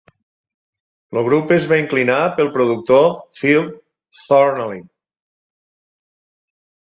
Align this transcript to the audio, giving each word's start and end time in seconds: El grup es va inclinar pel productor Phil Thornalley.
El 1.19 1.19
grup 1.27 1.51
es 1.57 1.67
va 1.71 1.77
inclinar 1.81 2.15
pel 2.39 2.49
productor 2.55 3.05
Phil 3.41 3.69
Thornalley. 4.23 4.83